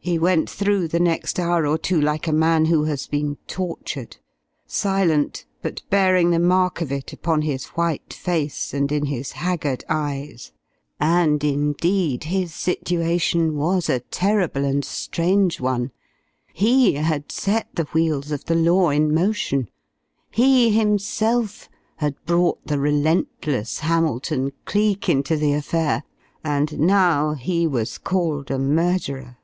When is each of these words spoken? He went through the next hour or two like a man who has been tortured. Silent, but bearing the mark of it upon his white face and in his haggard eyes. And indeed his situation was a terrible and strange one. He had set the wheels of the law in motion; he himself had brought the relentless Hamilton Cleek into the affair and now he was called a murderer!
He 0.00 0.16
went 0.16 0.48
through 0.48 0.86
the 0.88 1.00
next 1.00 1.40
hour 1.40 1.66
or 1.66 1.76
two 1.76 2.00
like 2.00 2.28
a 2.28 2.32
man 2.32 2.66
who 2.66 2.84
has 2.84 3.08
been 3.08 3.36
tortured. 3.48 4.16
Silent, 4.64 5.44
but 5.60 5.82
bearing 5.90 6.30
the 6.30 6.38
mark 6.38 6.80
of 6.80 6.92
it 6.92 7.12
upon 7.12 7.42
his 7.42 7.66
white 7.74 8.12
face 8.14 8.72
and 8.72 8.92
in 8.92 9.06
his 9.06 9.32
haggard 9.32 9.84
eyes. 9.88 10.52
And 11.00 11.42
indeed 11.42 12.24
his 12.24 12.54
situation 12.54 13.56
was 13.56 13.88
a 13.88 13.98
terrible 13.98 14.64
and 14.64 14.84
strange 14.84 15.60
one. 15.60 15.90
He 16.54 16.92
had 16.94 17.32
set 17.32 17.66
the 17.74 17.84
wheels 17.92 18.30
of 18.30 18.44
the 18.44 18.54
law 18.54 18.90
in 18.90 19.12
motion; 19.12 19.68
he 20.30 20.70
himself 20.70 21.68
had 21.96 22.14
brought 22.24 22.64
the 22.64 22.78
relentless 22.78 23.80
Hamilton 23.80 24.52
Cleek 24.64 25.08
into 25.08 25.36
the 25.36 25.54
affair 25.54 26.04
and 26.44 26.78
now 26.78 27.32
he 27.34 27.66
was 27.66 27.98
called 27.98 28.52
a 28.52 28.60
murderer! 28.60 29.34